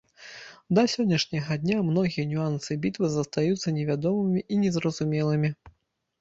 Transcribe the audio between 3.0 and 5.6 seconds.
застаюцца невядомымі і незразумелымі.